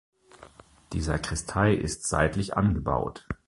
[0.93, 3.23] Die Sakristei ist seitlich angebaut.